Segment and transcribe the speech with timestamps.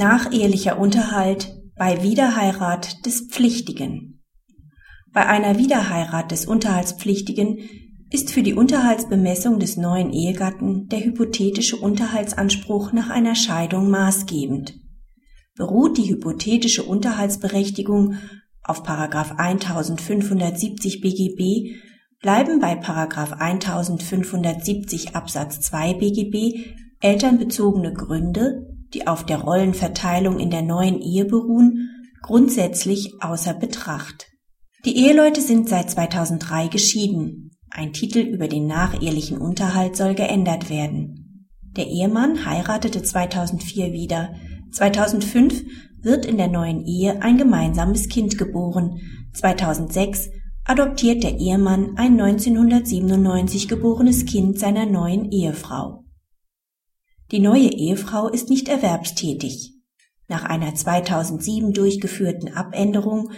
[0.00, 4.22] Nachehelicher Unterhalt bei Wiederheirat des Pflichtigen.
[5.12, 7.58] Bei einer Wiederheirat des Unterhaltspflichtigen
[8.10, 14.72] ist für die Unterhaltsbemessung des neuen Ehegatten der hypothetische Unterhaltsanspruch nach einer Scheidung maßgebend.
[15.54, 18.14] Beruht die hypothetische Unterhaltsberechtigung
[18.62, 21.74] auf 1570 BGB,
[22.22, 26.70] bleiben bei 1570 Absatz 2 BGB
[27.00, 31.90] elternbezogene Gründe die auf der Rollenverteilung in der neuen Ehe beruhen,
[32.22, 34.28] grundsätzlich außer Betracht.
[34.84, 37.50] Die Eheleute sind seit 2003 geschieden.
[37.70, 41.48] Ein Titel über den nachehelichen Unterhalt soll geändert werden.
[41.76, 44.34] Der Ehemann heiratete 2004 wieder.
[44.72, 45.64] 2005
[46.02, 49.00] wird in der neuen Ehe ein gemeinsames Kind geboren.
[49.34, 50.30] 2006
[50.64, 56.04] adoptiert der Ehemann ein 1997 geborenes Kind seiner neuen Ehefrau.
[57.30, 59.74] Die neue Ehefrau ist nicht erwerbstätig.
[60.26, 63.30] Nach einer 2007 durchgeführten Abänderung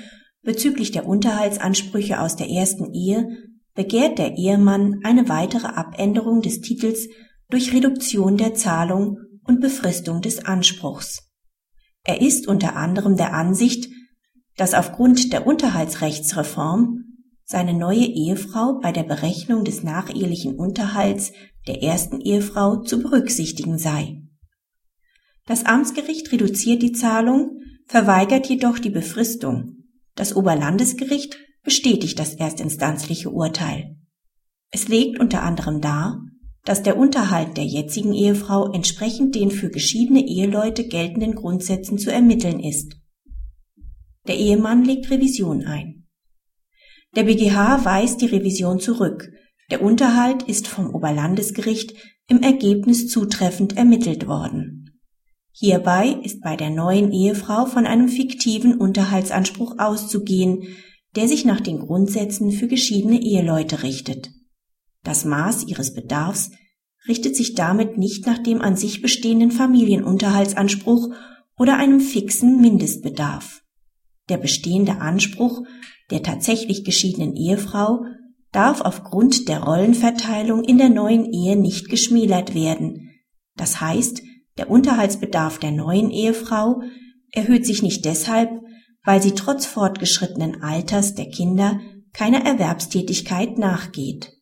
[0.42, 3.28] bezüglich der Unterhaltsansprüche aus der ersten Ehe
[3.74, 7.08] begehrt der Ehemann eine weitere Abänderung des Titels
[7.50, 11.30] durch Reduktion der Zahlung und Befristung des Anspruchs.
[12.04, 13.90] Er ist unter anderem der Ansicht,
[14.56, 17.04] dass aufgrund der Unterhaltsrechtsreform
[17.44, 21.32] seine neue Ehefrau bei der Berechnung des nachehelichen Unterhalts
[21.66, 24.22] der ersten Ehefrau zu berücksichtigen sei.
[25.46, 29.84] Das Amtsgericht reduziert die Zahlung, verweigert jedoch die Befristung.
[30.14, 33.96] Das Oberlandesgericht bestätigt das erstinstanzliche Urteil.
[34.70, 36.22] Es legt unter anderem dar,
[36.64, 42.60] dass der Unterhalt der jetzigen Ehefrau entsprechend den für geschiedene Eheleute geltenden Grundsätzen zu ermitteln
[42.60, 42.96] ist.
[44.28, 46.06] Der Ehemann legt Revision ein.
[47.16, 49.28] Der BGH weist die Revision zurück,
[49.72, 51.94] der Unterhalt ist vom Oberlandesgericht
[52.28, 55.00] im Ergebnis zutreffend ermittelt worden.
[55.50, 60.64] Hierbei ist bei der neuen Ehefrau von einem fiktiven Unterhaltsanspruch auszugehen,
[61.16, 64.28] der sich nach den Grundsätzen für geschiedene Eheleute richtet.
[65.04, 66.50] Das Maß ihres Bedarfs
[67.08, 71.14] richtet sich damit nicht nach dem an sich bestehenden Familienunterhaltsanspruch
[71.56, 73.62] oder einem fixen Mindestbedarf.
[74.28, 75.62] Der bestehende Anspruch
[76.10, 78.04] der tatsächlich geschiedenen Ehefrau
[78.52, 83.10] darf aufgrund der Rollenverteilung in der neuen Ehe nicht geschmälert werden.
[83.56, 84.22] Das heißt,
[84.58, 86.82] der Unterhaltsbedarf der neuen Ehefrau
[87.32, 88.50] erhöht sich nicht deshalb,
[89.04, 91.80] weil sie trotz fortgeschrittenen Alters der Kinder
[92.12, 94.32] keiner Erwerbstätigkeit nachgeht.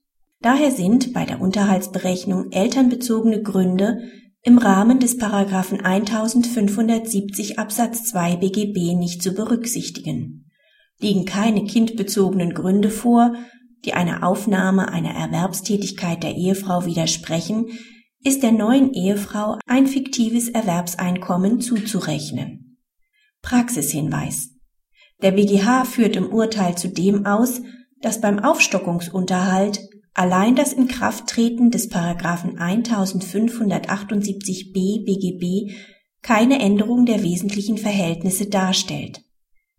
[0.41, 4.00] Daher sind bei der Unterhaltsberechnung elternbezogene Gründe
[4.42, 10.50] im Rahmen des Paragraphen 1570 Absatz 2 BGB nicht zu berücksichtigen.
[10.98, 13.34] Liegen keine kindbezogenen Gründe vor,
[13.85, 17.67] die einer Aufnahme einer Erwerbstätigkeit der Ehefrau widersprechen,
[18.23, 22.79] ist der neuen Ehefrau ein fiktives Erwerbseinkommen zuzurechnen.
[23.43, 24.51] Praxishinweis.
[25.23, 27.61] Der BGH führt im Urteil zudem aus,
[28.01, 29.81] dass beim Aufstockungsunterhalt
[30.15, 35.73] allein das Inkrafttreten des Paragraphen 1578b BGB
[36.23, 39.23] keine Änderung der wesentlichen Verhältnisse darstellt.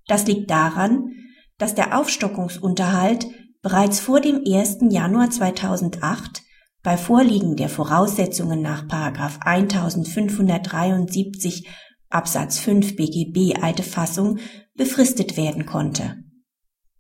[0.08, 1.12] Das liegt daran,
[1.58, 3.28] dass der Aufstockungsunterhalt
[3.62, 4.78] bereits vor dem 1.
[4.90, 6.42] Januar 2008
[6.84, 11.68] bei Vorliegen der Voraussetzungen nach 1573
[12.10, 14.40] Absatz 5 BGB alte Fassung
[14.76, 16.18] befristet werden konnte.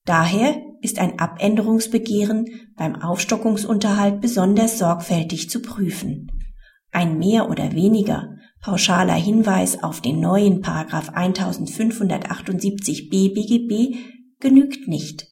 [0.05, 2.45] Daher ist ein Abänderungsbegehren
[2.75, 6.31] beim Aufstockungsunterhalt besonders sorgfältig zu prüfen.
[6.91, 13.97] Ein mehr oder weniger pauschaler Hinweis auf den neuen Paragraph 1578b BGB
[14.39, 15.27] genügt nicht.